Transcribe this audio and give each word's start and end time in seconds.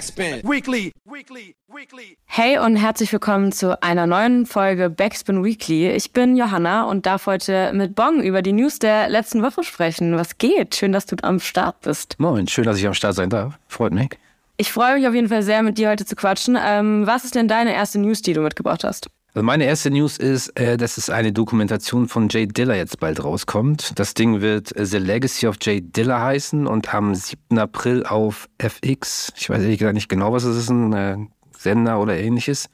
Backspin 0.00 0.40
Weekly. 0.44 0.92
Weekly. 1.04 1.54
Weekly. 1.68 2.16
Hey 2.24 2.56
und 2.56 2.76
herzlich 2.76 3.12
willkommen 3.12 3.52
zu 3.52 3.82
einer 3.82 4.06
neuen 4.06 4.46
Folge 4.46 4.88
Backspin 4.88 5.44
Weekly. 5.44 5.90
Ich 5.90 6.14
bin 6.14 6.38
Johanna 6.38 6.84
und 6.84 7.04
darf 7.04 7.26
heute 7.26 7.70
mit 7.74 7.94
Bong 7.94 8.22
über 8.22 8.40
die 8.40 8.52
News 8.54 8.78
der 8.78 9.10
letzten 9.10 9.42
Woche 9.42 9.62
sprechen. 9.62 10.16
Was 10.16 10.38
geht? 10.38 10.74
Schön, 10.74 10.92
dass 10.92 11.04
du 11.04 11.16
am 11.20 11.38
Start 11.38 11.82
bist. 11.82 12.18
Moin, 12.18 12.48
schön, 12.48 12.64
dass 12.64 12.78
ich 12.78 12.86
am 12.86 12.94
Start 12.94 13.14
sein 13.14 13.28
darf. 13.28 13.58
Freut 13.68 13.92
mich. 13.92 14.16
Ich 14.56 14.72
freue 14.72 14.94
mich 14.94 15.06
auf 15.06 15.12
jeden 15.12 15.28
Fall 15.28 15.42
sehr, 15.42 15.62
mit 15.62 15.76
dir 15.76 15.90
heute 15.90 16.06
zu 16.06 16.16
quatschen. 16.16 16.56
Ähm, 16.58 17.06
was 17.06 17.26
ist 17.26 17.34
denn 17.34 17.46
deine 17.46 17.74
erste 17.74 17.98
News, 17.98 18.22
die 18.22 18.32
du 18.32 18.40
mitgebracht 18.40 18.84
hast? 18.84 19.10
Also 19.32 19.44
meine 19.44 19.64
erste 19.64 19.92
News 19.92 20.18
ist, 20.18 20.48
äh, 20.58 20.76
dass 20.76 20.96
es 20.96 21.08
eine 21.08 21.32
Dokumentation 21.32 22.08
von 22.08 22.28
Jay 22.28 22.48
Diller 22.48 22.74
jetzt 22.74 22.98
bald 22.98 23.22
rauskommt. 23.22 23.92
Das 23.94 24.14
Ding 24.14 24.40
wird 24.40 24.74
äh, 24.74 24.84
The 24.84 24.98
Legacy 24.98 25.46
of 25.46 25.56
Jay 25.62 25.80
Diller 25.80 26.20
heißen 26.20 26.66
und 26.66 26.92
am 26.92 27.14
7. 27.14 27.56
April 27.56 28.04
auf 28.04 28.48
FX, 28.58 29.32
ich 29.36 29.48
weiß 29.48 29.62
ehrlich 29.62 29.78
gesagt 29.78 29.94
nicht 29.94 30.08
genau, 30.08 30.32
was 30.32 30.42
es 30.42 30.56
ist, 30.56 30.70
ein 30.70 30.92
äh, 30.92 31.16
Sender 31.56 32.00
oder 32.00 32.16
ähnliches, 32.16 32.68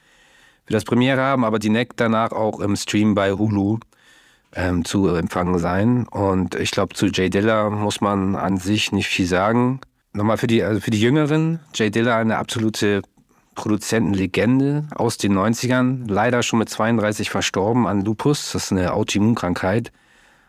wird 0.66 0.76
das 0.76 0.84
Premiere 0.84 1.20
haben, 1.20 1.44
aber 1.44 1.58
die 1.58 1.68
direkt 1.68 2.00
danach 2.00 2.32
auch 2.32 2.60
im 2.60 2.74
Stream 2.74 3.14
bei 3.14 3.32
Hulu 3.32 3.78
ähm, 4.54 4.82
zu 4.86 5.08
empfangen 5.08 5.58
sein. 5.58 6.08
Und 6.08 6.54
ich 6.54 6.70
glaube, 6.70 6.94
zu 6.94 7.08
Jay 7.08 7.28
Diller 7.28 7.68
muss 7.68 8.00
man 8.00 8.34
an 8.34 8.56
sich 8.56 8.92
nicht 8.92 9.08
viel 9.08 9.26
sagen. 9.26 9.80
Nochmal 10.14 10.38
für 10.38 10.46
die, 10.46 10.62
also 10.62 10.80
für 10.80 10.90
die 10.90 11.02
Jüngeren, 11.02 11.60
Jay 11.74 11.90
Diller 11.90 12.16
eine 12.16 12.38
absolute 12.38 13.02
Produzentenlegende 13.56 14.84
aus 14.94 15.16
den 15.18 15.36
90ern, 15.36 16.08
leider 16.08 16.44
schon 16.44 16.60
mit 16.60 16.68
32 16.68 17.30
verstorben 17.30 17.88
an 17.88 18.02
Lupus, 18.02 18.52
das 18.52 18.64
ist 18.66 18.72
eine 18.72 18.92
Autoimmunkrankheit. 18.92 19.90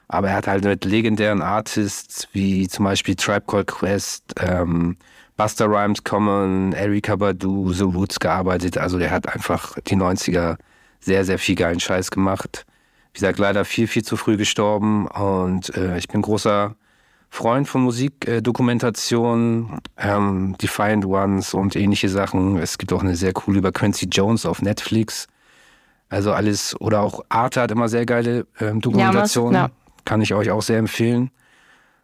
Aber 0.08 0.30
er 0.30 0.36
hat 0.36 0.48
halt 0.48 0.64
mit 0.64 0.86
legendären 0.86 1.42
Artists 1.42 2.28
wie 2.32 2.68
zum 2.68 2.86
Beispiel 2.86 3.16
Tribe 3.16 3.46
Called 3.48 3.68
Quest, 3.68 4.36
ähm, 4.40 4.98
Buster 5.36 5.66
Rhymes 5.68 6.04
Common, 6.04 6.74
Erika 6.74 7.16
Badu, 7.16 7.74
The 7.74 7.84
Roots 7.84 8.20
gearbeitet. 8.20 8.78
Also 8.78 8.98
der 9.00 9.12
hat 9.12 9.34
einfach 9.34 9.78
die 9.88 9.96
90er 9.96 10.58
sehr, 11.00 11.26
sehr 11.26 11.40
viel 11.40 11.56
geilen 11.56 11.80
Scheiß 11.80 12.12
gemacht. 12.12 12.66
Wie 13.14 13.20
gesagt, 13.20 13.40
leider 13.40 13.66
viel, 13.66 13.88
viel 13.88 14.04
zu 14.04 14.18
früh 14.18 14.38
gestorben. 14.38 15.08
Und 15.08 15.76
äh, 15.76 15.98
ich 15.98 16.08
bin 16.08 16.22
großer 16.22 16.76
Freund 17.30 17.68
von 17.68 17.82
Musikdokumentation, 17.82 19.80
äh, 19.96 20.10
ähm, 20.10 20.56
Defiant 20.62 21.06
Ones 21.06 21.54
und 21.54 21.76
ähnliche 21.76 22.10
Sachen. 22.10 22.58
Es 22.58 22.78
gibt 22.78 22.94
auch 22.94 23.02
eine 23.02 23.16
sehr 23.16 23.34
coole 23.34 23.60
über 23.60 23.72
Quincy 23.72 24.08
Jones 24.08 24.46
auf 24.46 24.62
Netflix. 24.62 25.28
Also 26.10 26.32
alles, 26.32 26.80
oder 26.80 27.02
auch 27.02 27.24
Arte 27.30 27.62
hat 27.62 27.72
immer 27.72 27.90
sehr 27.90 28.06
geile 28.06 28.48
ähm, 28.60 28.82
Dokumentationen. 28.82 29.54
Ja, 29.54 29.70
Kann 30.06 30.22
ich 30.22 30.34
euch 30.34 30.52
auch 30.52 30.62
sehr 30.62 30.78
empfehlen. 30.78 31.32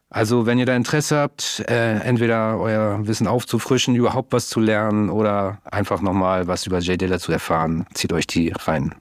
Also, 0.09 0.45
wenn 0.45 0.59
ihr 0.59 0.67
da 0.67 0.75
Interesse 0.75 1.17
habt, 1.17 1.63
äh, 1.67 1.97
entweder 2.01 2.59
euer 2.59 3.07
Wissen 3.07 3.25
aufzufrischen, 3.25 3.95
überhaupt 3.95 4.31
was 4.31 4.47
zu 4.47 4.59
lernen 4.59 5.09
oder 5.09 5.57
einfach 5.63 6.01
nochmal 6.01 6.45
was 6.45 6.67
über 6.67 6.77
Jay 6.79 6.97
Diller 6.97 7.17
zu 7.17 7.31
erfahren, 7.31 7.87
zieht 7.95 8.13
euch 8.13 8.27
die 8.27 8.53
rein. 8.55 8.93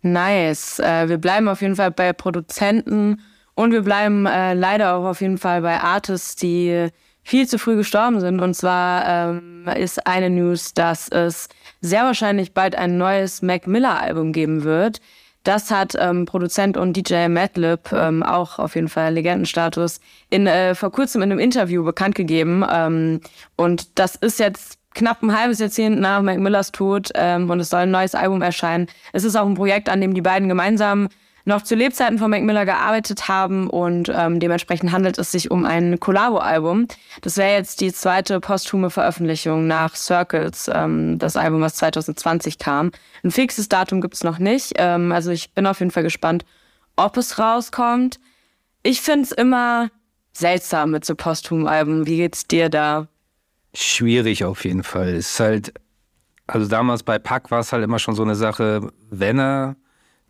Nice. 0.00 0.78
Äh, 0.78 1.10
wir 1.10 1.18
bleiben 1.18 1.46
auf 1.46 1.60
jeden 1.60 1.76
Fall 1.76 1.90
bei 1.90 2.14
Produzenten 2.14 3.20
und 3.54 3.72
wir 3.72 3.82
bleiben 3.82 4.26
äh, 4.26 4.54
leider 4.54 4.96
auch 4.96 5.04
auf 5.04 5.20
jeden 5.20 5.38
Fall 5.38 5.62
bei 5.62 5.80
Artists, 5.80 6.36
die 6.36 6.88
viel 7.22 7.48
zu 7.48 7.58
früh 7.58 7.76
gestorben 7.76 8.20
sind. 8.20 8.40
Und 8.40 8.54
zwar 8.54 9.30
ähm, 9.30 9.66
ist 9.76 10.06
eine 10.06 10.30
News, 10.30 10.74
dass 10.74 11.08
es 11.08 11.48
sehr 11.80 12.04
wahrscheinlich 12.04 12.52
bald 12.52 12.76
ein 12.76 12.98
neues 12.98 13.42
Mac 13.42 13.66
Miller-Album 13.66 14.32
geben 14.32 14.64
wird. 14.64 15.00
Das 15.42 15.70
hat 15.70 15.94
ähm, 15.98 16.24
Produzent 16.24 16.76
und 16.76 16.96
DJ 16.96 17.28
Madlib, 17.28 17.92
ähm, 17.92 18.22
auch 18.22 18.58
auf 18.58 18.74
jeden 18.74 18.88
Fall 18.88 19.12
Legendenstatus, 19.12 20.00
in, 20.30 20.46
äh, 20.46 20.74
vor 20.74 20.90
kurzem 20.90 21.20
in 21.22 21.30
einem 21.30 21.38
Interview 21.38 21.84
bekannt 21.84 22.14
gegeben. 22.14 22.64
Ähm, 22.70 23.20
und 23.56 23.98
das 23.98 24.16
ist 24.16 24.38
jetzt 24.38 24.78
knapp 24.94 25.22
ein 25.22 25.36
halbes 25.36 25.58
Jahrzehnt 25.58 26.00
nach 26.00 26.22
Mac 26.22 26.38
Millers 26.38 26.72
Tod 26.72 27.10
ähm, 27.14 27.50
und 27.50 27.60
es 27.60 27.68
soll 27.68 27.80
ein 27.80 27.90
neues 27.90 28.14
Album 28.14 28.40
erscheinen. 28.40 28.86
Es 29.12 29.24
ist 29.24 29.36
auch 29.36 29.46
ein 29.46 29.54
Projekt, 29.54 29.88
an 29.90 30.00
dem 30.00 30.14
die 30.14 30.22
beiden 30.22 30.48
gemeinsam 30.48 31.08
noch 31.44 31.62
zu 31.62 31.74
Lebzeiten 31.74 32.18
von 32.18 32.30
Mac 32.30 32.42
Miller 32.42 32.64
gearbeitet 32.64 33.28
haben 33.28 33.68
und 33.68 34.10
ähm, 34.14 34.40
dementsprechend 34.40 34.92
handelt 34.92 35.18
es 35.18 35.30
sich 35.30 35.50
um 35.50 35.66
ein 35.66 36.00
Collabo-Album. 36.00 36.88
Das 37.20 37.36
wäre 37.36 37.52
jetzt 37.52 37.80
die 37.80 37.92
zweite 37.92 38.40
posthume 38.40 38.90
Veröffentlichung 38.90 39.66
nach 39.66 39.94
Circles, 39.94 40.70
ähm, 40.72 41.18
das 41.18 41.36
Album, 41.36 41.60
was 41.60 41.74
2020 41.74 42.58
kam. 42.58 42.92
Ein 43.22 43.30
fixes 43.30 43.68
Datum 43.68 44.00
gibt 44.00 44.14
es 44.14 44.24
noch 44.24 44.38
nicht, 44.38 44.72
ähm, 44.76 45.12
also 45.12 45.30
ich 45.30 45.52
bin 45.52 45.66
auf 45.66 45.80
jeden 45.80 45.90
Fall 45.90 46.02
gespannt, 46.02 46.44
ob 46.96 47.16
es 47.16 47.38
rauskommt. 47.38 48.18
Ich 48.82 49.00
finde 49.00 49.22
es 49.24 49.32
immer 49.32 49.90
seltsam 50.32 50.90
mit 50.90 51.04
so 51.04 51.14
posthumen 51.14 51.66
Alben. 51.66 52.06
Wie 52.06 52.16
geht's 52.16 52.46
dir 52.46 52.68
da? 52.68 53.08
Schwierig 53.74 54.44
auf 54.44 54.64
jeden 54.64 54.82
Fall. 54.82 55.08
Es 55.08 55.32
ist 55.32 55.40
halt, 55.40 55.74
also 56.46 56.68
damals 56.68 57.02
bei 57.02 57.18
Pack 57.18 57.50
war 57.50 57.60
es 57.60 57.72
halt 57.72 57.84
immer 57.84 57.98
schon 57.98 58.14
so 58.14 58.22
eine 58.22 58.34
Sache, 58.34 58.92
wenn 59.10 59.38
er 59.38 59.76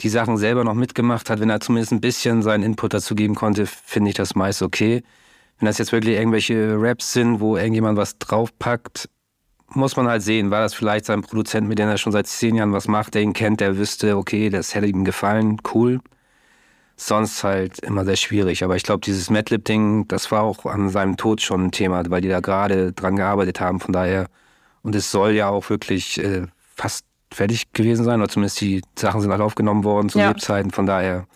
die 0.00 0.09
Sachen 0.09 0.37
selber 0.37 0.65
noch 0.65 0.75
mitgemacht 0.75 1.31
hat, 1.31 1.41
wenn 1.41 1.50
er 1.50 1.60
zumindest 1.60 1.93
ein 1.93 2.00
bisschen 2.00 2.43
seinen 2.43 2.65
Input 2.65 2.94
dazu 2.94 3.15
geben 3.15 3.34
konnte, 3.34 3.66
finde 3.66 4.10
ich 4.10 4.16
das 4.16 4.34
meist 4.34 4.62
okay. 4.62 5.03
Wenn 5.59 5.66
das 5.66 5.78
jetzt 5.78 5.93
wirklich 5.93 6.16
irgendwelche 6.16 6.77
Raps 6.78 7.12
sind, 7.12 7.41
wo 7.41 7.56
irgendjemand 7.56 7.97
was 7.97 8.19
draufpackt, 8.19 9.09
muss 9.69 9.97
man 9.97 10.09
halt 10.09 10.22
sehen, 10.22 10.50
war 10.50 10.60
das 10.60 10.75
vielleicht 10.75 11.06
sein 11.06 11.22
Produzent, 11.22 11.69
mit 11.69 11.78
dem 11.78 11.88
er 11.88 11.99
schon 11.99 12.12
seit 12.12 12.27
zehn 12.27 12.56
Jahren 12.56 12.72
was 12.72 12.88
macht, 12.88 13.15
der 13.15 13.22
ihn 13.22 13.33
kennt, 13.33 13.60
der 13.60 13.77
wüsste, 13.77 14.16
okay, 14.16 14.50
das 14.50 14.75
hätte 14.75 14.87
ihm 14.87 15.04
gefallen, 15.04 15.59
cool. 15.75 16.00
Sonst 16.97 17.43
halt 17.43 17.81
immer 17.81 18.04
sehr 18.04 18.16
schwierig. 18.16 18.62
Aber 18.62 18.77
ich 18.77 18.84
glaube, 18.84 19.00
dieses 19.00 19.28
Madlib-Ding, 19.31 20.06
das 20.06 20.31
war 20.31 20.43
auch 20.43 20.65
an 20.66 20.91
seinem 20.91 21.16
Tod 21.16 21.41
schon 21.41 21.66
ein 21.66 21.72
Thema, 21.72 22.04
weil 22.09 22.21
die 22.21 22.28
da 22.28 22.41
gerade 22.41 22.93
dran 22.93 23.16
gearbeitet 23.16 23.60
haben. 23.60 23.81
Von 23.81 23.93
daher, 23.93 24.28
und 24.83 24.94
es 24.94 25.10
soll 25.10 25.33
ja 25.33 25.49
auch 25.49 25.71
wirklich 25.71 26.22
äh, 26.22 26.47
fast 26.77 27.04
fertig 27.34 27.72
gewesen 27.72 28.05
sein, 28.05 28.21
oder 28.21 28.28
zumindest 28.28 28.61
die 28.61 28.83
Sachen 28.97 29.21
sind 29.21 29.33
alle 29.33 29.45
aufgenommen 29.45 29.84
worden 29.84 30.09
zu 30.09 30.19
ja. 30.19 30.28
Lebzeiten. 30.28 30.71
Von 30.71 30.87
daher 30.87 31.27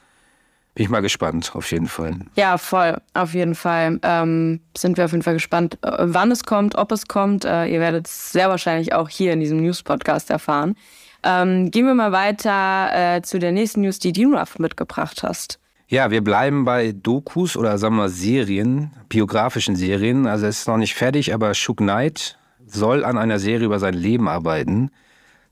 bin 0.74 0.84
ich 0.84 0.90
mal 0.90 1.02
gespannt, 1.02 1.50
auf 1.54 1.70
jeden 1.72 1.88
Fall. 1.88 2.14
Ja, 2.36 2.56
voll, 2.56 2.98
auf 3.14 3.34
jeden 3.34 3.56
Fall. 3.56 3.98
Ähm, 4.02 4.60
sind 4.76 4.96
wir 4.96 5.04
auf 5.06 5.10
jeden 5.10 5.24
Fall 5.24 5.34
gespannt, 5.34 5.76
äh, 5.82 5.90
wann 5.98 6.30
es 6.30 6.44
kommt, 6.44 6.76
ob 6.76 6.92
es 6.92 7.08
kommt. 7.08 7.44
Äh, 7.44 7.66
ihr 7.66 7.80
werdet 7.80 8.06
es 8.06 8.30
sehr 8.30 8.48
wahrscheinlich 8.48 8.92
auch 8.92 9.08
hier 9.08 9.32
in 9.32 9.40
diesem 9.40 9.60
News-Podcast 9.60 10.30
erfahren. 10.30 10.76
Ähm, 11.24 11.72
gehen 11.72 11.84
wir 11.86 11.94
mal 11.94 12.12
weiter 12.12 13.16
äh, 13.16 13.22
zu 13.22 13.40
der 13.40 13.50
nächsten 13.50 13.80
News, 13.80 13.98
die 13.98 14.12
du 14.12 14.38
mitgebracht 14.58 15.22
hast. 15.24 15.58
Ja, 15.88 16.10
wir 16.10 16.22
bleiben 16.22 16.64
bei 16.64 16.92
Dokus 16.92 17.56
oder 17.56 17.76
sagen 17.78 17.96
wir 17.96 18.08
Serien, 18.08 18.92
biografischen 19.08 19.74
Serien. 19.74 20.26
Also 20.26 20.46
es 20.46 20.60
ist 20.60 20.68
noch 20.68 20.76
nicht 20.76 20.94
fertig, 20.94 21.34
aber 21.34 21.54
Shook 21.54 21.78
Knight 21.78 22.38
soll 22.66 23.04
an 23.04 23.18
einer 23.18 23.38
Serie 23.38 23.66
über 23.66 23.78
sein 23.78 23.94
Leben 23.94 24.28
arbeiten. 24.28 24.90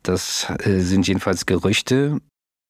Das 0.09 0.47
äh, 0.65 0.81
sind 0.81 1.06
jedenfalls 1.09 1.47
Gerüchte. 1.47 2.19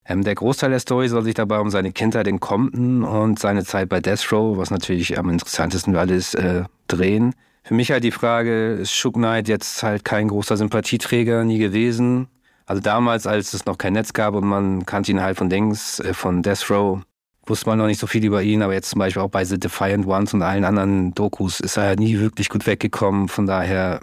Ähm, 0.06 0.24
der 0.24 0.34
Großteil 0.34 0.70
der 0.70 0.80
Story 0.80 1.08
soll 1.08 1.24
sich 1.24 1.34
dabei 1.34 1.58
um 1.58 1.70
seine 1.70 1.92
Kindheit 1.92 2.26
in 2.26 2.40
Compton 2.40 3.02
und 3.02 3.38
seine 3.38 3.64
Zeit 3.64 3.88
bei 3.88 4.00
Death 4.00 4.32
Row, 4.32 4.56
was 4.56 4.70
natürlich 4.70 5.18
am 5.18 5.28
interessantesten 5.28 5.94
war, 5.94 6.08
ist, 6.08 6.34
äh, 6.34 6.64
drehen. 6.88 7.34
Für 7.64 7.74
mich 7.74 7.90
halt 7.90 8.04
die 8.04 8.12
Frage, 8.12 8.74
ist 8.74 8.92
Shook 8.92 9.14
Knight 9.14 9.48
jetzt 9.48 9.82
halt 9.82 10.04
kein 10.04 10.28
großer 10.28 10.56
Sympathieträger, 10.56 11.44
nie 11.44 11.58
gewesen? 11.58 12.28
Also 12.64 12.80
damals, 12.80 13.26
als 13.26 13.52
es 13.54 13.66
noch 13.66 13.78
kein 13.78 13.92
Netz 13.92 14.12
gab 14.12 14.34
und 14.34 14.46
man 14.46 14.86
kannte 14.86 15.10
ihn 15.10 15.20
halt 15.20 15.36
von 15.36 15.50
Dings, 15.50 16.00
äh, 16.00 16.14
von 16.14 16.42
Death 16.42 16.70
Row, 16.70 17.00
wusste 17.44 17.68
man 17.68 17.78
noch 17.78 17.86
nicht 17.86 18.00
so 18.00 18.06
viel 18.06 18.24
über 18.24 18.42
ihn, 18.42 18.62
aber 18.62 18.74
jetzt 18.74 18.90
zum 18.90 18.98
Beispiel 18.98 19.22
auch 19.22 19.30
bei 19.30 19.44
The 19.44 19.58
Defiant 19.58 20.06
Ones 20.06 20.34
und 20.34 20.42
allen 20.42 20.64
anderen 20.64 21.14
Dokus 21.14 21.60
ist 21.60 21.76
er 21.76 21.96
nie 21.96 22.18
wirklich 22.18 22.48
gut 22.48 22.66
weggekommen. 22.66 23.28
Von 23.28 23.46
daher 23.46 24.00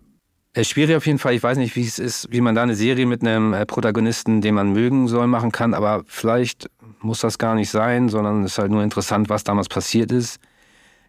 schwierig 0.62 0.96
auf 0.96 1.08
jeden 1.08 1.19
Fall. 1.19 1.34
Ich 1.34 1.41
weiß 1.41 1.58
nicht, 1.58 1.75
wie 1.75 1.86
es 1.86 1.97
ist, 1.97 2.31
wie 2.31 2.41
man 2.41 2.53
da 2.53 2.64
eine 2.64 2.75
Serie 2.75 3.06
mit 3.06 3.22
einem 3.22 3.53
äh, 3.53 3.66
Protagonisten, 3.66 4.41
den 4.41 4.56
man 4.56 4.72
mögen 4.72 5.08
soll, 5.08 5.28
machen 5.28 5.52
kann. 5.52 5.74
Aber 5.74 6.03
vielleicht 6.06 6.69
muss 7.02 7.22
das 7.22 7.38
gar 7.38 7.56
nicht 7.56 7.69
sein, 7.69 8.09
sondern 8.09 8.44
es 8.44 8.53
ist 8.53 8.58
halt 8.59 8.72
nur 8.72 8.84
interessant, 8.84 9.30
was 9.30 9.44
damals 9.44 9.68
passiert 9.68 10.12
ist. 10.12 10.40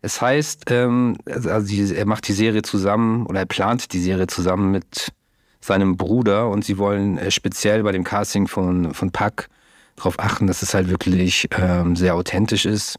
Es 0.00 0.20
heißt, 0.20 0.70
ähm, 0.70 1.16
also 1.26 1.66
die, 1.66 1.94
er 1.94 2.06
macht 2.06 2.26
die 2.28 2.32
Serie 2.32 2.62
zusammen 2.62 3.26
oder 3.26 3.40
er 3.40 3.46
plant 3.46 3.92
die 3.92 4.00
Serie 4.00 4.26
zusammen 4.26 4.70
mit 4.70 5.12
seinem 5.60 5.96
Bruder 5.96 6.48
und 6.48 6.64
sie 6.64 6.78
wollen 6.78 7.18
äh, 7.18 7.30
speziell 7.30 7.82
bei 7.82 7.92
dem 7.92 8.04
Casting 8.04 8.48
von, 8.48 8.92
von 8.94 9.10
Pack 9.10 9.48
darauf 9.96 10.18
achten, 10.18 10.46
dass 10.46 10.62
es 10.62 10.74
halt 10.74 10.88
wirklich 10.90 11.48
ähm, 11.58 11.96
sehr 11.96 12.14
authentisch 12.14 12.66
ist 12.66 12.98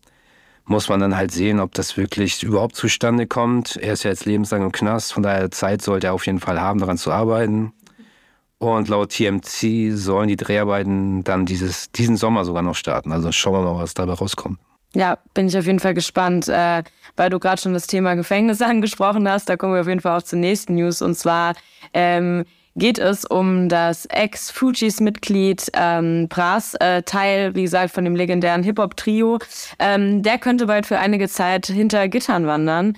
muss 0.66 0.90
man 0.90 1.00
dann 1.00 1.16
halt 1.16 1.32
sehen, 1.32 1.60
ob 1.60 1.74
das 1.74 1.96
wirklich 1.98 2.44
überhaupt 2.44 2.76
zustande 2.76 3.28
kommt. 3.28 3.78
Er 3.78 3.94
ist 3.94 4.04
ja 4.04 4.10
jetzt 4.10 4.26
lebenslang 4.26 4.64
im 4.64 4.72
Knast, 4.72 5.14
von 5.14 5.24
daher 5.24 5.52
Zeit 5.52 5.82
sollte 5.82 6.08
er 6.08 6.14
auf 6.14 6.26
jeden 6.26 6.40
Fall 6.40 6.60
haben, 6.60 6.80
daran 6.80 6.98
zu 6.98 7.12
arbeiten. 7.12 7.74
Und 8.58 8.88
laut 8.88 9.12
TMC 9.12 9.92
sollen 9.92 10.28
die 10.28 10.38
Dreharbeiten 10.38 11.24
dann 11.24 11.46
dieses, 11.46 11.92
diesen 11.92 12.18
Sommer 12.18 12.46
sogar 12.46 12.64
noch 12.64 12.76
starten. 12.76 13.12
Also 13.12 13.32
schauen 13.32 13.54
wir 13.54 13.74
mal, 13.74 13.82
was 13.82 13.94
dabei 13.94 14.14
rauskommt. 14.14 14.60
Ja, 14.96 15.18
bin 15.34 15.48
ich 15.48 15.58
auf 15.58 15.66
jeden 15.66 15.80
Fall 15.80 15.94
gespannt, 15.94 16.48
äh, 16.48 16.82
weil 17.18 17.30
du 17.30 17.38
gerade 17.38 17.62
schon 17.62 17.74
das 17.74 17.86
Thema 17.86 18.16
Gefängnis 18.16 18.62
angesprochen 18.62 19.30
hast. 19.30 19.50
Da 19.50 19.58
kommen 19.58 19.74
wir 19.74 19.82
auf 19.82 19.88
jeden 19.88 20.00
Fall 20.00 20.18
auch 20.18 20.24
zur 20.24 20.40
nächsten 20.40 20.76
News. 20.76 21.02
Und 21.02 21.16
zwar 21.16 21.54
ähm, 21.94 22.46
geht 22.76 23.00
es 23.00 23.26
um 23.26 23.70
das 23.70 24.06
Ex-Fujis-Mitglied 24.06 25.72
ähm, 25.74 26.28
Pras, 26.30 26.76
äh, 26.76 27.04
Teil, 27.04 27.56
wie 27.56 27.64
gesagt, 27.64 27.94
von 27.94 28.04
dem 28.04 28.16
legendären 28.16 28.64
Hip-Hop-Trio. 28.64 29.40
Ähm, 29.80 30.24
der 30.24 30.38
könnte 30.38 30.66
bald 30.68 30.86
für 30.86 31.00
einige 31.00 31.30
Zeit 31.30 31.68
hinter 31.68 32.08
Gittern 32.08 32.46
wandern. 32.46 32.98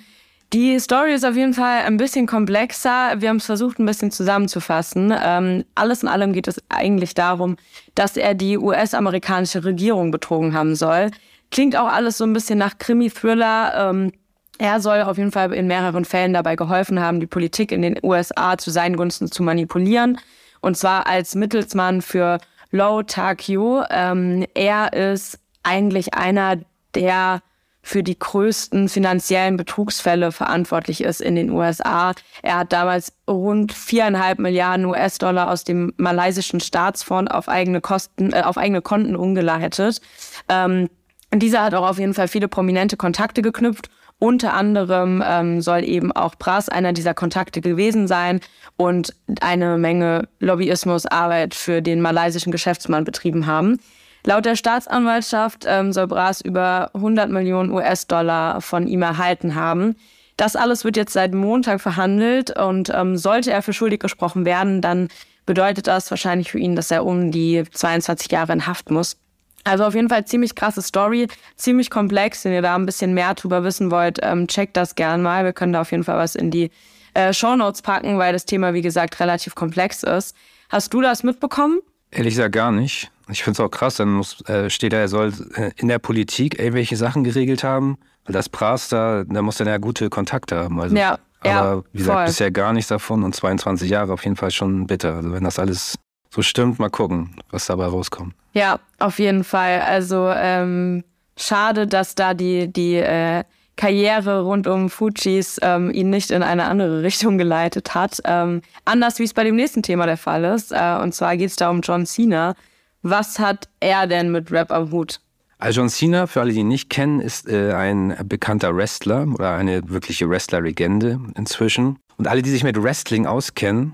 Die 0.53 0.79
Story 0.79 1.13
ist 1.13 1.25
auf 1.25 1.35
jeden 1.35 1.53
Fall 1.53 1.83
ein 1.85 1.97
bisschen 1.97 2.25
komplexer. 2.25 3.15
Wir 3.17 3.29
haben 3.29 3.37
es 3.37 3.45
versucht, 3.45 3.79
ein 3.79 3.85
bisschen 3.85 4.11
zusammenzufassen. 4.11 5.13
Ähm, 5.21 5.65
alles 5.75 6.03
in 6.03 6.09
allem 6.09 6.31
geht 6.31 6.47
es 6.47 6.61
eigentlich 6.69 7.13
darum, 7.13 7.57
dass 7.95 8.15
er 8.15 8.33
die 8.33 8.57
US-amerikanische 8.57 9.65
Regierung 9.65 10.09
betrogen 10.09 10.53
haben 10.53 10.75
soll. 10.75 11.11
Klingt 11.51 11.75
auch 11.75 11.91
alles 11.91 12.17
so 12.17 12.23
ein 12.23 12.33
bisschen 12.33 12.57
nach 12.57 12.77
Krimi-Thriller. 12.77 13.89
Ähm, 13.89 14.13
er 14.57 14.79
soll 14.79 15.01
auf 15.01 15.17
jeden 15.17 15.31
Fall 15.31 15.53
in 15.53 15.67
mehreren 15.67 16.05
Fällen 16.05 16.33
dabei 16.33 16.55
geholfen 16.55 16.99
haben, 16.99 17.19
die 17.19 17.27
Politik 17.27 17.71
in 17.71 17.81
den 17.81 17.99
USA 18.03 18.57
zu 18.57 18.71
seinen 18.71 18.97
Gunsten 18.97 19.31
zu 19.31 19.43
manipulieren. 19.43 20.17
Und 20.61 20.77
zwar 20.77 21.07
als 21.07 21.35
Mittelsmann 21.35 22.01
für 22.01 22.39
Lo 22.71 23.03
Takyo. 23.03 23.83
Ähm, 23.89 24.45
er 24.53 24.93
ist 24.93 25.39
eigentlich 25.63 26.13
einer 26.13 26.57
der 26.95 27.41
für 27.87 28.03
die 28.03 28.19
größten 28.19 28.89
finanziellen 28.89 29.55
Betrugsfälle 29.55 30.33
verantwortlich 30.33 31.01
ist 31.01 31.21
in 31.21 31.35
den 31.35 31.49
USA. 31.51 32.11
Er 32.41 32.57
hat 32.57 32.73
damals 32.73 33.13
rund 33.29 33.71
viereinhalb 33.71 34.39
Milliarden 34.39 34.85
US-Dollar 34.85 35.49
aus 35.49 35.63
dem 35.63 35.93
malaysischen 35.95 36.59
Staatsfonds 36.59 37.31
auf 37.31 37.47
eigene 37.47 37.79
Kosten, 37.79 38.33
äh, 38.33 38.41
auf 38.41 38.57
eigene 38.57 38.81
Konten 38.81 39.15
umgeleitet. 39.15 40.01
Ähm, 40.49 40.89
dieser 41.33 41.63
hat 41.63 41.73
auch 41.73 41.87
auf 41.87 41.97
jeden 41.97 42.13
Fall 42.13 42.27
viele 42.27 42.49
prominente 42.49 42.97
Kontakte 42.97 43.41
geknüpft. 43.41 43.89
Unter 44.19 44.53
anderem 44.53 45.23
ähm, 45.25 45.61
soll 45.61 45.83
eben 45.83 46.11
auch 46.11 46.35
Brass 46.35 46.69
einer 46.69 46.91
dieser 46.91 47.13
Kontakte 47.13 47.61
gewesen 47.61 48.07
sein 48.07 48.39
und 48.75 49.13
eine 49.41 49.77
Menge 49.77 50.27
Lobbyismusarbeit 50.39 51.53
für 51.53 51.81
den 51.83 52.01
malaysischen 52.01 52.51
Geschäftsmann 52.51 53.03
betrieben 53.03 53.45
haben. 53.45 53.79
Laut 54.23 54.45
der 54.45 54.55
Staatsanwaltschaft 54.55 55.65
ähm, 55.67 55.93
soll 55.93 56.07
Bras 56.07 56.41
über 56.41 56.89
100 56.95 57.29
Millionen 57.29 57.71
US-Dollar 57.71 58.61
von 58.61 58.87
ihm 58.87 59.03
erhalten 59.03 59.53
haben. 59.53 59.95
Das 60.35 60.55
alles 60.55 60.83
wird 60.83 60.97
jetzt 60.97 61.13
seit 61.13 61.33
Montag 61.33 61.79
verhandelt 61.79 62.57
und 62.57 62.91
ähm, 62.93 63.17
sollte 63.17 63.51
er 63.51 63.61
für 63.61 63.73
schuldig 63.73 63.99
gesprochen 63.99 64.45
werden, 64.45 64.81
dann 64.81 65.09
bedeutet 65.45 65.87
das 65.87 66.11
wahrscheinlich 66.11 66.51
für 66.51 66.59
ihn, 66.59 66.75
dass 66.75 66.91
er 66.91 67.05
um 67.05 67.31
die 67.31 67.63
22 67.71 68.31
Jahre 68.31 68.53
in 68.53 68.67
Haft 68.67 68.91
muss. 68.91 69.17
Also 69.63 69.83
auf 69.83 69.95
jeden 69.95 70.09
Fall 70.09 70.25
ziemlich 70.25 70.55
krasse 70.55 70.81
Story, 70.81 71.27
ziemlich 71.55 71.89
komplex. 71.89 72.45
Wenn 72.45 72.53
ihr 72.53 72.61
da 72.61 72.75
ein 72.75 72.85
bisschen 72.85 73.13
mehr 73.13 73.33
drüber 73.33 73.63
wissen 73.63 73.91
wollt, 73.91 74.19
ähm, 74.21 74.47
checkt 74.47 74.77
das 74.77 74.95
gern 74.95 75.21
mal. 75.21 75.43
Wir 75.43 75.53
können 75.53 75.73
da 75.73 75.81
auf 75.81 75.91
jeden 75.91 76.03
Fall 76.03 76.17
was 76.17 76.35
in 76.35 76.51
die 76.51 76.71
äh, 77.13 77.33
Show 77.33 77.55
Notes 77.55 77.81
packen, 77.81 78.17
weil 78.17 78.33
das 78.33 78.45
Thema, 78.45 78.73
wie 78.73 78.81
gesagt, 78.81 79.19
relativ 79.19 79.55
komplex 79.55 80.03
ist. 80.03 80.35
Hast 80.69 80.93
du 80.93 81.01
das 81.01 81.23
mitbekommen? 81.23 81.79
Ehrlich 82.11 82.35
gesagt 82.35 82.53
gar 82.53 82.71
nicht. 82.71 83.11
Ich 83.29 83.43
finde 83.43 83.61
es 83.61 83.65
auch 83.65 83.69
krass, 83.69 83.95
dann 83.95 84.13
muss, 84.13 84.41
äh, 84.47 84.69
steht 84.69 84.93
da, 84.93 84.97
er 84.97 85.09
soll 85.09 85.33
äh, 85.55 85.71
in 85.75 85.89
der 85.89 85.99
Politik 85.99 86.59
irgendwelche 86.59 86.95
Sachen 86.95 87.23
geregelt 87.25 87.63
haben. 87.63 87.97
Weil 88.25 88.33
das 88.33 88.49
Pras 88.49 88.89
da, 88.89 89.23
da 89.25 89.41
muss 89.41 89.57
dann 89.57 89.67
ja 89.67 89.77
gute 89.77 90.09
Kontakte 90.09 90.57
haben. 90.57 90.79
Also, 90.79 90.95
ja, 90.95 91.17
aber 91.41 91.49
ja, 91.49 91.83
wie 91.91 91.97
gesagt, 91.97 92.17
voll. 92.17 92.25
bisher 92.25 92.51
gar 92.51 92.73
nichts 92.73 92.89
davon 92.89 93.23
und 93.23 93.35
22 93.35 93.89
Jahre 93.89 94.13
auf 94.13 94.23
jeden 94.23 94.35
Fall 94.35 94.51
schon 94.51 94.87
bitter. 94.87 95.15
Also 95.15 95.31
wenn 95.31 95.43
das 95.43 95.59
alles 95.59 95.95
so 96.29 96.41
stimmt, 96.41 96.79
mal 96.79 96.89
gucken, 96.89 97.35
was 97.51 97.65
dabei 97.65 97.85
rauskommt. 97.85 98.33
Ja, 98.53 98.79
auf 98.99 99.19
jeden 99.19 99.43
Fall. 99.43 99.81
Also 99.81 100.29
ähm, 100.33 101.03
schade, 101.35 101.87
dass 101.87 102.15
da 102.15 102.33
die, 102.33 102.71
die 102.71 102.95
äh, 102.95 103.43
Karriere 103.75 104.41
rund 104.41 104.67
um 104.67 104.89
Fujis 104.89 105.59
ähm, 105.61 105.91
ihn 105.91 106.09
nicht 106.09 106.31
in 106.31 106.43
eine 106.43 106.65
andere 106.65 107.01
Richtung 107.03 107.37
geleitet 107.37 107.95
hat. 107.95 108.19
Ähm, 108.25 108.61
anders 108.83 109.19
wie 109.19 109.23
es 109.23 109.33
bei 109.33 109.43
dem 109.43 109.55
nächsten 109.55 109.83
Thema 109.83 110.05
der 110.05 110.17
Fall 110.17 110.43
ist. 110.43 110.71
Äh, 110.71 110.97
und 111.01 111.13
zwar 111.13 111.37
geht 111.37 111.51
es 111.51 111.55
da 111.55 111.69
um 111.69 111.81
John 111.81 112.05
Cena. 112.05 112.55
Was 113.03 113.39
hat 113.39 113.69
er 113.79 114.07
denn 114.07 114.31
mit 114.31 114.51
Rap 114.51 114.71
am 114.71 114.91
Hut? 114.91 115.21
Also 115.59 115.81
John 115.81 115.89
Cena, 115.89 116.27
für 116.27 116.41
alle, 116.41 116.51
die 116.51 116.59
ihn 116.59 116.67
nicht 116.67 116.89
kennen, 116.89 117.19
ist 117.19 117.47
äh, 117.47 117.73
ein 117.73 118.15
bekannter 118.25 118.75
Wrestler 118.75 119.27
oder 119.27 119.55
eine 119.55 119.87
wirkliche 119.89 120.29
Wrestler-Legende 120.29 121.19
inzwischen. 121.35 121.97
Und 122.17 122.27
alle, 122.27 122.41
die 122.41 122.49
sich 122.49 122.63
mit 122.63 122.81
Wrestling 122.81 123.25
auskennen, 123.25 123.93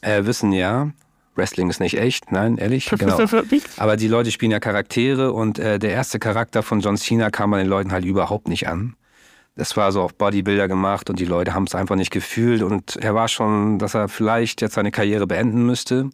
äh, 0.00 0.24
wissen 0.24 0.52
ja, 0.52 0.90
Wrestling 1.34 1.70
ist 1.70 1.80
nicht 1.80 1.98
echt, 1.98 2.30
nein, 2.32 2.58
ehrlich, 2.58 2.90
genau. 2.98 3.18
Aber 3.76 3.96
die 3.96 4.08
Leute 4.08 4.30
spielen 4.30 4.50
ja 4.52 4.60
Charaktere 4.60 5.32
und 5.32 5.58
äh, 5.58 5.78
der 5.78 5.90
erste 5.90 6.18
Charakter 6.18 6.62
von 6.62 6.80
John 6.80 6.96
Cena 6.96 7.30
kam 7.30 7.50
bei 7.50 7.58
den 7.58 7.68
Leuten 7.68 7.92
halt 7.92 8.04
überhaupt 8.04 8.48
nicht 8.48 8.68
an. 8.68 8.94
Das 9.54 9.76
war 9.76 9.92
so 9.92 10.00
auf 10.00 10.14
Bodybuilder 10.14 10.66
gemacht 10.66 11.10
und 11.10 11.18
die 11.18 11.26
Leute 11.26 11.54
haben 11.54 11.64
es 11.64 11.74
einfach 11.74 11.96
nicht 11.96 12.10
gefühlt 12.10 12.62
und 12.62 12.96
er 12.96 13.14
war 13.14 13.28
schon, 13.28 13.78
dass 13.78 13.94
er 13.94 14.08
vielleicht 14.08 14.62
jetzt 14.62 14.74
seine 14.74 14.90
Karriere 14.90 15.26
beenden 15.26 15.66
müsste. 15.66 16.10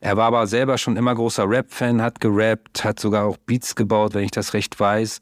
Er 0.00 0.16
war 0.16 0.26
aber 0.26 0.46
selber 0.46 0.78
schon 0.78 0.96
immer 0.96 1.14
großer 1.14 1.48
Rap-Fan, 1.48 2.02
hat 2.02 2.20
gerappt, 2.20 2.84
hat 2.84 3.00
sogar 3.00 3.24
auch 3.24 3.38
Beats 3.38 3.74
gebaut, 3.74 4.14
wenn 4.14 4.24
ich 4.24 4.30
das 4.30 4.54
recht 4.54 4.78
weiß. 4.78 5.20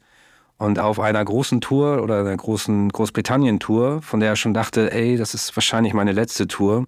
Und 0.57 0.79
auf 0.79 0.99
einer 0.99 1.23
großen 1.23 1.59
Tour 1.59 2.01
oder 2.03 2.19
einer 2.19 2.37
großen 2.37 2.89
Großbritannien-Tour, 2.89 4.01
von 4.01 4.19
der 4.19 4.29
er 4.29 4.35
schon 4.35 4.53
dachte, 4.53 4.91
ey, 4.91 5.17
das 5.17 5.33
ist 5.33 5.55
wahrscheinlich 5.55 5.93
meine 5.93 6.11
letzte 6.11 6.47
Tour, 6.47 6.85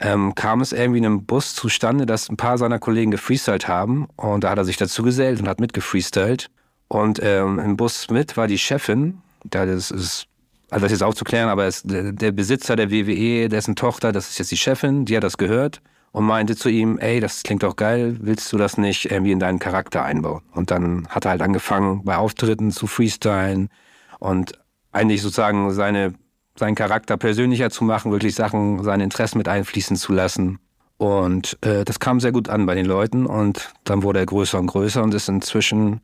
ähm, 0.00 0.34
kam 0.34 0.60
es 0.60 0.72
irgendwie 0.72 0.98
in 0.98 1.06
einem 1.06 1.24
Bus 1.24 1.54
zustande, 1.54 2.06
dass 2.06 2.28
ein 2.28 2.36
paar 2.36 2.58
seiner 2.58 2.78
Kollegen 2.78 3.10
gefreestylt 3.10 3.68
haben. 3.68 4.08
Und 4.16 4.44
da 4.44 4.50
hat 4.50 4.58
er 4.58 4.64
sich 4.64 4.76
dazu 4.76 5.02
gesellt 5.02 5.40
und 5.40 5.48
hat 5.48 5.60
mitgefreestylt. 5.60 6.50
Und 6.88 7.20
ähm, 7.22 7.58
im 7.58 7.76
Bus 7.76 8.10
mit 8.10 8.36
war 8.36 8.46
die 8.46 8.58
Chefin, 8.58 9.22
das 9.44 9.90
ist, 9.90 10.26
also 10.70 10.84
das 10.84 10.92
ist 10.92 11.02
aufzuklären, 11.02 11.48
aber 11.48 11.66
es, 11.66 11.82
der 11.84 12.32
Besitzer 12.32 12.76
der 12.76 12.90
WWE, 12.90 13.48
dessen 13.48 13.76
Tochter, 13.76 14.12
das 14.12 14.30
ist 14.30 14.38
jetzt 14.38 14.50
die 14.50 14.56
Chefin, 14.56 15.04
die 15.04 15.16
hat 15.16 15.24
das 15.24 15.38
gehört 15.38 15.80
und 16.12 16.24
meinte 16.24 16.54
zu 16.54 16.68
ihm, 16.68 16.98
ey, 16.98 17.20
das 17.20 17.42
klingt 17.42 17.62
doch 17.62 17.76
geil, 17.76 18.18
willst 18.20 18.52
du 18.52 18.58
das 18.58 18.76
nicht 18.76 19.10
irgendwie 19.10 19.32
in 19.32 19.40
deinen 19.40 19.58
Charakter 19.58 20.04
einbauen? 20.04 20.42
Und 20.52 20.70
dann 20.70 21.08
hat 21.08 21.24
er 21.24 21.32
halt 21.32 21.42
angefangen, 21.42 22.04
bei 22.04 22.16
Auftritten 22.16 22.70
zu 22.70 22.86
freestylen 22.86 23.70
und 24.18 24.52
eigentlich 24.92 25.22
sozusagen 25.22 25.72
seine, 25.72 26.14
seinen 26.58 26.74
Charakter 26.74 27.16
persönlicher 27.16 27.70
zu 27.70 27.84
machen, 27.84 28.12
wirklich 28.12 28.34
Sachen, 28.34 28.82
seine 28.84 29.04
Interessen 29.04 29.38
mit 29.38 29.48
einfließen 29.48 29.96
zu 29.96 30.12
lassen. 30.12 30.58
Und 30.98 31.58
äh, 31.62 31.84
das 31.84 31.98
kam 31.98 32.20
sehr 32.20 32.32
gut 32.32 32.48
an 32.48 32.66
bei 32.66 32.74
den 32.74 32.86
Leuten 32.86 33.26
und 33.26 33.72
dann 33.84 34.02
wurde 34.02 34.20
er 34.20 34.26
größer 34.26 34.58
und 34.58 34.68
größer 34.68 35.02
und 35.02 35.14
ist 35.14 35.28
inzwischen 35.28 36.00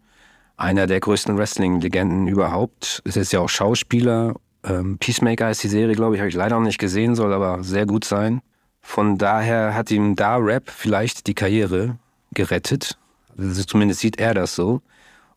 einer 0.56 0.86
der 0.86 0.98
größten 0.98 1.38
Wrestling-Legenden 1.38 2.26
überhaupt. 2.26 3.00
Ist 3.04 3.14
jetzt 3.14 3.32
ja 3.32 3.40
auch 3.40 3.48
Schauspieler. 3.48 4.34
Ähm, 4.64 4.98
Peacemaker 4.98 5.50
ist 5.50 5.62
die 5.62 5.68
Serie, 5.68 5.94
glaube 5.94 6.16
ich, 6.16 6.20
habe 6.20 6.28
ich 6.28 6.34
leider 6.34 6.56
noch 6.56 6.64
nicht 6.64 6.78
gesehen, 6.78 7.14
soll 7.14 7.32
aber 7.32 7.62
sehr 7.62 7.86
gut 7.86 8.04
sein. 8.04 8.40
Von 8.80 9.18
daher 9.18 9.74
hat 9.74 9.90
ihm 9.90 10.16
da 10.16 10.36
Rap 10.36 10.68
vielleicht 10.68 11.26
die 11.28 11.34
Karriere 11.34 11.96
gerettet. 12.32 12.98
Also 13.36 13.62
zumindest 13.62 14.00
sieht 14.00 14.18
er 14.18 14.34
das 14.34 14.56
so. 14.56 14.82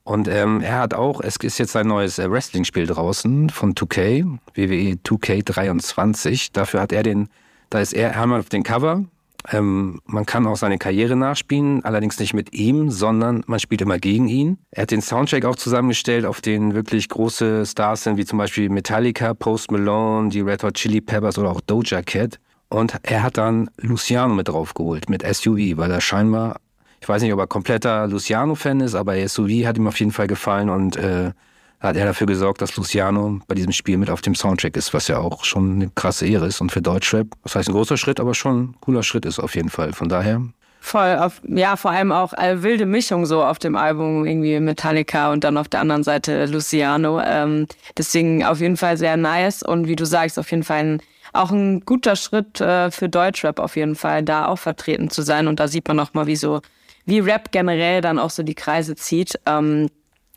Und 0.03 0.27
ähm, 0.27 0.61
er 0.61 0.79
hat 0.79 0.93
auch, 0.93 1.21
es 1.21 1.35
ist 1.37 1.59
jetzt 1.59 1.75
ein 1.75 1.87
neues 1.87 2.17
äh, 2.17 2.29
Wrestling-Spiel 2.29 2.87
draußen 2.87 3.49
von 3.49 3.75
2K, 3.75 4.39
WWE 4.55 4.97
2K23. 5.03 6.49
Dafür 6.53 6.81
hat 6.81 6.91
er 6.91 7.03
den, 7.03 7.29
da 7.69 7.79
ist 7.79 7.93
er 7.93 8.19
einmal 8.19 8.39
auf 8.39 8.49
dem 8.49 8.63
Cover. 8.63 9.05
Ähm, 9.51 10.01
man 10.05 10.25
kann 10.25 10.45
auch 10.45 10.55
seine 10.55 10.77
Karriere 10.77 11.15
nachspielen, 11.15 11.83
allerdings 11.83 12.19
nicht 12.19 12.33
mit 12.33 12.53
ihm, 12.53 12.91
sondern 12.91 13.43
man 13.47 13.59
spielt 13.59 13.81
immer 13.81 13.97
gegen 13.97 14.27
ihn. 14.27 14.57
Er 14.71 14.83
hat 14.83 14.91
den 14.91 15.01
Soundtrack 15.01 15.45
auch 15.45 15.55
zusammengestellt, 15.55 16.25
auf 16.25 16.41
den 16.41 16.73
wirklich 16.73 17.09
große 17.09 17.65
Stars 17.65 18.03
sind, 18.03 18.17
wie 18.17 18.25
zum 18.25 18.37
Beispiel 18.37 18.69
Metallica, 18.69 19.33
Post 19.33 19.71
Malone, 19.71 20.29
die 20.29 20.41
Red 20.41 20.63
Hot 20.63 20.75
Chili 20.75 21.01
Peppers 21.01 21.37
oder 21.37 21.51
auch 21.51 21.61
Doja 21.61 22.01
Cat. 22.01 22.39
Und 22.69 22.95
er 23.03 23.23
hat 23.23 23.37
dann 23.37 23.69
Luciano 23.77 24.33
mit 24.33 24.47
draufgeholt, 24.47 25.09
mit 25.09 25.23
SUV, 25.23 25.77
weil 25.77 25.91
er 25.91 26.01
scheinbar, 26.01 26.57
ich 27.01 27.09
weiß 27.09 27.21
nicht, 27.23 27.33
ob 27.33 27.39
er 27.39 27.47
kompletter 27.47 28.07
Luciano-Fan 28.07 28.79
ist, 28.79 28.93
aber 28.93 29.15
SUV 29.27 29.65
hat 29.65 29.77
ihm 29.77 29.87
auf 29.87 29.99
jeden 29.99 30.11
Fall 30.11 30.27
gefallen 30.27 30.69
und 30.69 30.95
äh, 30.97 31.31
hat 31.79 31.95
er 31.95 32.05
dafür 32.05 32.27
gesorgt, 32.27 32.61
dass 32.61 32.75
Luciano 32.75 33.39
bei 33.47 33.55
diesem 33.55 33.71
Spiel 33.71 33.97
mit 33.97 34.11
auf 34.11 34.21
dem 34.21 34.35
Soundtrack 34.35 34.77
ist, 34.77 34.93
was 34.93 35.07
ja 35.07 35.17
auch 35.17 35.43
schon 35.43 35.73
eine 35.73 35.89
krasse 35.89 36.27
Ehre 36.27 36.45
ist. 36.45 36.61
Und 36.61 36.71
für 36.71 36.81
Deutschrap, 36.81 37.27
das 37.41 37.55
heißt 37.55 37.69
ein 37.69 37.73
großer 37.73 37.97
Schritt, 37.97 38.19
aber 38.19 38.35
schon 38.35 38.61
ein 38.61 38.75
cooler 38.81 39.01
Schritt 39.01 39.25
ist 39.25 39.39
auf 39.39 39.55
jeden 39.55 39.69
Fall. 39.69 39.93
Von 39.93 40.09
daher 40.09 40.41
Voll, 40.83 41.17
auf, 41.17 41.41
ja, 41.47 41.75
vor 41.75 41.91
allem 41.91 42.11
auch 42.11 42.33
eine 42.33 42.63
wilde 42.63 42.87
Mischung 42.87 43.27
so 43.27 43.43
auf 43.43 43.59
dem 43.59 43.75
Album, 43.75 44.25
irgendwie 44.25 44.59
Metallica 44.59 45.31
und 45.31 45.43
dann 45.43 45.57
auf 45.57 45.69
der 45.69 45.79
anderen 45.79 46.03
Seite 46.03 46.45
Luciano. 46.45 47.19
Ähm, 47.19 47.67
deswegen 47.97 48.43
auf 48.43 48.59
jeden 48.59 48.77
Fall 48.77 48.97
sehr 48.97 49.17
nice 49.17 49.63
und 49.63 49.87
wie 49.87 49.95
du 49.95 50.05
sagst, 50.05 50.37
auf 50.39 50.49
jeden 50.51 50.63
Fall 50.63 50.79
ein 50.79 51.01
auch 51.33 51.51
ein 51.51 51.81
guter 51.81 52.15
Schritt 52.15 52.59
äh, 52.59 52.91
für 52.91 53.07
Deutschrap 53.07 53.59
auf 53.59 53.75
jeden 53.77 53.95
Fall, 53.95 54.21
da 54.21 54.47
auch 54.47 54.57
vertreten 54.57 55.09
zu 55.09 55.21
sein. 55.21 55.47
Und 55.47 55.59
da 55.59 55.67
sieht 55.67 55.87
man 55.87 55.99
auch 55.99 56.13
mal, 56.13 56.27
wie 56.27 56.35
so, 56.35 56.61
wie 57.05 57.19
Rap 57.19 57.51
generell 57.51 58.01
dann 58.01 58.19
auch 58.19 58.29
so 58.29 58.43
die 58.43 58.55
Kreise 58.55 58.95
zieht. 58.95 59.39
Ähm, 59.45 59.89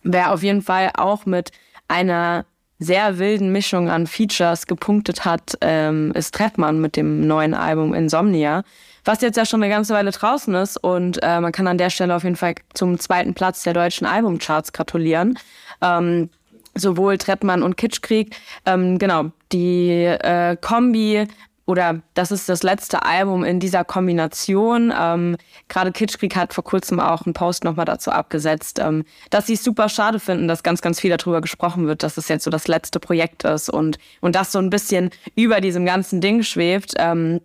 wer 0.02 0.32
auf 0.32 0.42
jeden 0.42 0.62
Fall 0.62 0.90
auch 0.96 1.26
mit 1.26 1.50
einer 1.88 2.44
sehr 2.78 3.18
wilden 3.18 3.52
Mischung 3.52 3.88
an 3.88 4.06
Features 4.06 4.66
gepunktet 4.66 5.24
hat, 5.24 5.56
ähm, 5.60 6.12
ist 6.12 6.34
Treppmann 6.34 6.80
mit 6.80 6.96
dem 6.96 7.26
neuen 7.26 7.54
Album 7.54 7.94
Insomnia, 7.94 8.64
was 9.04 9.20
jetzt 9.20 9.36
ja 9.36 9.46
schon 9.46 9.62
eine 9.62 9.72
ganze 9.72 9.94
Weile 9.94 10.10
draußen 10.10 10.54
ist 10.54 10.76
und 10.76 11.22
äh, 11.22 11.40
man 11.40 11.52
kann 11.52 11.68
an 11.68 11.78
der 11.78 11.90
Stelle 11.90 12.14
auf 12.14 12.24
jeden 12.24 12.36
Fall 12.36 12.54
zum 12.74 12.98
zweiten 12.98 13.34
Platz 13.34 13.62
der 13.62 13.74
deutschen 13.74 14.06
Albumcharts 14.06 14.72
gratulieren. 14.72 15.38
Ähm, 15.80 16.30
sowohl 16.74 17.18
Treppmann 17.18 17.62
und 17.62 17.76
Kitschkrieg. 17.76 18.36
Ähm, 18.66 18.98
genau, 18.98 19.30
die 19.52 20.04
äh, 20.04 20.56
Kombi 20.60 21.26
oder 21.66 22.02
das 22.12 22.30
ist 22.30 22.48
das 22.48 22.62
letzte 22.62 23.04
Album 23.04 23.42
in 23.42 23.58
dieser 23.58 23.84
Kombination. 23.84 24.92
Ähm, 24.98 25.36
Gerade 25.68 25.92
Kitschkrieg 25.92 26.36
hat 26.36 26.52
vor 26.52 26.64
kurzem 26.64 27.00
auch 27.00 27.24
einen 27.24 27.32
Post 27.32 27.64
nochmal 27.64 27.86
dazu 27.86 28.10
abgesetzt, 28.10 28.78
ähm, 28.78 29.04
dass 29.30 29.46
sie 29.46 29.54
es 29.54 29.64
super 29.64 29.88
schade 29.88 30.20
finden, 30.20 30.46
dass 30.46 30.62
ganz, 30.62 30.82
ganz 30.82 31.00
viel 31.00 31.16
darüber 31.16 31.40
gesprochen 31.40 31.86
wird, 31.86 32.02
dass 32.02 32.16
es 32.18 32.28
jetzt 32.28 32.44
so 32.44 32.50
das 32.50 32.68
letzte 32.68 33.00
Projekt 33.00 33.44
ist 33.44 33.70
und, 33.70 33.98
und 34.20 34.34
das 34.34 34.52
so 34.52 34.58
ein 34.58 34.70
bisschen 34.70 35.10
über 35.36 35.60
diesem 35.60 35.86
ganzen 35.86 36.20
Ding 36.20 36.42
schwebt. 36.42 36.94
Ähm, 36.98 37.40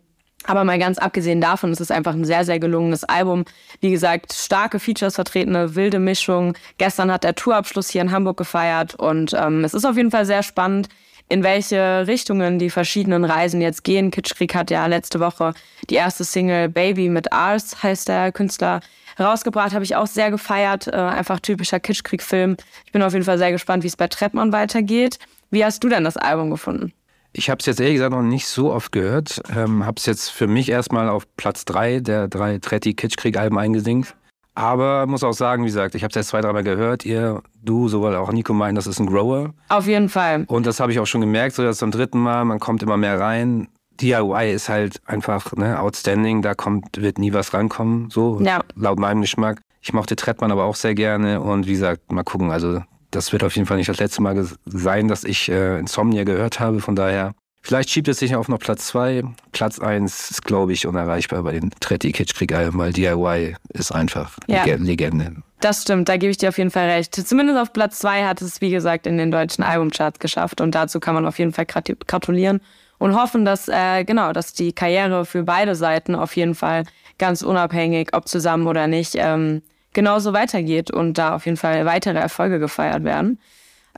aber 0.45 0.63
mal 0.63 0.79
ganz 0.79 0.97
abgesehen 0.97 1.41
davon, 1.41 1.71
es 1.71 1.81
ist 1.81 1.91
einfach 1.91 2.13
ein 2.13 2.23
sehr, 2.23 2.45
sehr 2.45 2.59
gelungenes 2.59 3.03
Album. 3.03 3.43
Wie 3.81 3.91
gesagt, 3.91 4.33
starke 4.33 4.79
Features 4.79 5.15
vertreten, 5.15 5.55
eine 5.55 5.75
wilde 5.75 5.99
Mischung. 5.99 6.55
Gestern 6.77 7.11
hat 7.11 7.23
der 7.23 7.35
Tourabschluss 7.35 7.89
hier 7.89 8.01
in 8.01 8.11
Hamburg 8.11 8.37
gefeiert 8.37 8.95
und 8.95 9.33
ähm, 9.33 9.63
es 9.63 9.73
ist 9.73 9.85
auf 9.85 9.97
jeden 9.97 10.11
Fall 10.11 10.25
sehr 10.25 10.43
spannend, 10.43 10.87
in 11.29 11.43
welche 11.43 12.07
Richtungen 12.07 12.59
die 12.59 12.69
verschiedenen 12.69 13.23
Reisen 13.23 13.61
jetzt 13.61 13.83
gehen. 13.83 14.11
Kitschkrieg 14.11 14.55
hat 14.55 14.71
ja 14.71 14.85
letzte 14.87 15.19
Woche 15.19 15.53
die 15.89 15.95
erste 15.95 16.23
Single 16.23 16.69
Baby 16.69 17.09
mit 17.09 17.31
Ars, 17.31 17.81
heißt 17.81 18.09
der 18.09 18.31
Künstler, 18.31 18.81
rausgebracht. 19.19 19.73
Habe 19.73 19.83
ich 19.83 19.95
auch 19.95 20.07
sehr 20.07 20.31
gefeiert. 20.31 20.87
Äh, 20.87 20.95
einfach 20.95 21.39
typischer 21.39 21.79
Kitschkrieg-Film. 21.79 22.57
Ich 22.85 22.91
bin 22.91 23.03
auf 23.03 23.13
jeden 23.13 23.25
Fall 23.25 23.37
sehr 23.37 23.51
gespannt, 23.51 23.83
wie 23.83 23.87
es 23.87 23.97
bei 23.97 24.07
Treppmann 24.07 24.51
weitergeht. 24.51 25.19
Wie 25.51 25.63
hast 25.63 25.83
du 25.83 25.89
denn 25.89 26.03
das 26.03 26.17
Album 26.17 26.49
gefunden? 26.49 26.93
Ich 27.31 27.49
habe 27.49 27.59
es 27.59 27.67
jetzt 27.67 27.79
ehrlich 27.79 27.95
gesagt 27.95 28.11
noch 28.11 28.23
nicht 28.23 28.47
so 28.47 28.73
oft 28.73 28.91
gehört. 28.91 29.41
Ähm, 29.55 29.85
habe 29.85 29.97
es 29.97 30.07
jetzt 30.07 30.29
für 30.29 30.47
mich 30.47 30.69
erstmal 30.69 31.09
auf 31.09 31.27
Platz 31.37 31.63
3 31.65 31.99
der 31.99 32.27
drei 32.27 32.57
Tretti 32.57 32.95
Kitschkrieg-Alben 32.95 33.57
eingesinkt. 33.57 34.15
Aber 34.55 35.05
muss 35.07 35.23
auch 35.23 35.33
sagen, 35.33 35.63
wie 35.63 35.67
gesagt, 35.67 35.95
ich 35.95 36.03
habe 36.03 36.09
es 36.09 36.15
jetzt 36.15 36.29
zwei, 36.29 36.41
dreimal 36.41 36.63
gehört. 36.63 37.05
Ihr, 37.05 37.41
du, 37.63 37.87
sowohl 37.87 38.15
auch 38.15 38.31
Nico 38.31 38.53
meinen, 38.53 38.75
das 38.75 38.87
ist 38.87 38.99
ein 38.99 39.07
Grower. 39.07 39.53
Auf 39.69 39.87
jeden 39.87 40.09
Fall. 40.09 40.45
Und 40.47 40.65
das 40.65 40.79
habe 40.79 40.91
ich 40.91 40.99
auch 40.99 41.05
schon 41.05 41.21
gemerkt, 41.21 41.55
so 41.55 41.63
jetzt 41.63 41.79
zum 41.79 41.91
dritten 41.91 42.19
Mal, 42.19 42.43
man 42.45 42.59
kommt 42.59 42.83
immer 42.83 42.97
mehr 42.97 43.19
rein. 43.19 43.69
DIY 44.01 44.51
ist 44.53 44.69
halt 44.69 45.01
einfach 45.05 45.53
ne, 45.53 45.79
outstanding, 45.79 46.41
da 46.41 46.53
kommt, 46.53 47.01
wird 47.01 47.19
nie 47.19 47.33
was 47.33 47.53
rankommen, 47.53 48.09
so 48.09 48.39
ja. 48.41 48.61
laut 48.75 48.99
meinem 48.99 49.21
Geschmack. 49.21 49.61
Ich 49.81 49.93
mochte 49.93 50.15
Trettmann 50.15 50.51
aber 50.51 50.65
auch 50.65 50.75
sehr 50.75 50.95
gerne 50.95 51.41
und 51.41 51.67
wie 51.67 51.73
gesagt, 51.73 52.11
mal 52.11 52.23
gucken, 52.23 52.51
also 52.51 52.81
das 53.11 53.31
wird 53.31 53.43
auf 53.43 53.55
jeden 53.55 53.67
Fall 53.67 53.77
nicht 53.77 53.89
das 53.89 53.99
letzte 53.99 54.21
Mal 54.21 54.47
sein, 54.65 55.07
dass 55.07 55.23
ich 55.23 55.49
äh, 55.49 55.79
Insomnia 55.79 56.23
gehört 56.23 56.59
habe. 56.59 56.79
Von 56.79 56.95
daher, 56.95 57.33
vielleicht 57.61 57.89
schiebt 57.89 58.07
es 58.07 58.19
sich 58.19 58.35
auf 58.35 58.47
noch 58.47 58.59
Platz 58.59 58.87
2. 58.87 59.23
Platz 59.51 59.79
1 59.79 60.31
ist, 60.31 60.45
glaube 60.45 60.73
ich, 60.73 60.87
unerreichbar 60.87 61.43
bei 61.43 61.53
den 61.53 61.71
Tretti 61.79 62.11
Kitschkrieg-Alben, 62.11 62.77
weil 62.77 62.93
DIY 62.93 63.55
ist 63.73 63.91
einfach 63.91 64.37
ja. 64.47 64.63
Legende. 64.65 65.35
Das 65.61 65.81
stimmt, 65.81 66.07
da 66.07 66.17
gebe 66.17 66.31
ich 66.31 66.37
dir 66.37 66.49
auf 66.49 66.57
jeden 66.57 66.71
Fall 66.71 66.89
recht. 66.89 67.15
Zumindest 67.15 67.59
auf 67.59 67.73
Platz 67.73 67.99
2 67.99 68.25
hat 68.25 68.41
es, 68.41 68.61
wie 68.61 68.69
gesagt, 68.69 69.05
in 69.05 69.17
den 69.17 69.29
deutschen 69.29 69.63
Albumcharts 69.63 70.19
geschafft 70.19 70.61
und 70.61 70.73
dazu 70.73 70.99
kann 70.99 71.15
man 71.15 71.25
auf 71.25 71.37
jeden 71.37 71.51
Fall 71.51 71.65
gratulieren 71.65 72.61
und 72.97 73.15
hoffen, 73.15 73.43
dass 73.45 73.67
äh, 73.67 74.03
genau, 74.05 74.31
dass 74.31 74.53
die 74.53 74.71
Karriere 74.71 75.25
für 75.25 75.43
beide 75.43 75.75
Seiten 75.75 76.15
auf 76.15 76.35
jeden 76.35 76.55
Fall 76.55 76.83
ganz 77.17 77.41
unabhängig, 77.41 78.09
ob 78.13 78.27
zusammen 78.27 78.67
oder 78.67 78.87
nicht, 78.87 79.15
ähm, 79.15 79.61
genauso 79.93 80.33
weitergeht 80.33 80.91
und 80.91 81.17
da 81.17 81.35
auf 81.35 81.45
jeden 81.45 81.57
Fall 81.57 81.85
weitere 81.85 82.19
Erfolge 82.19 82.59
gefeiert 82.59 83.03
werden. 83.03 83.39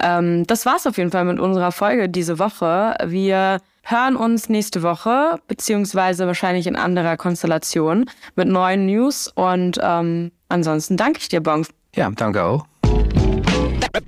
Ähm, 0.02 0.46
das 0.48 0.66
war's 0.66 0.88
auf 0.88 0.98
jeden 0.98 1.12
Fall 1.12 1.26
mit 1.26 1.40
unserer 1.40 1.72
Folge 1.72 2.10
diese 2.10 2.40
Woche. 2.40 2.96
Wir 3.06 3.60
hören 3.84 4.16
uns 4.16 4.50
nächste 4.50 4.84
Woche, 4.84 5.40
beziehungsweise 5.48 6.28
wahrscheinlich 6.28 6.68
in 6.68 6.76
anderer 6.76 7.18
Konstellation 7.18 8.06
mit 8.36 8.48
neuen 8.48 8.86
News. 8.86 9.28
Und 9.28 9.80
ähm, 9.82 10.32
ansonsten 10.50 10.98
danke 10.98 11.20
ich 11.20 11.30
dir, 11.30 11.42
Bonk. 11.42 11.68
Ja, 11.96 12.10
danke 12.10 12.44
auch. 12.44 12.66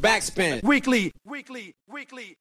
Backspin. 0.04 0.60
Weekly, 0.64 1.12
weekly, 1.24 1.74
weekly. 1.88 2.36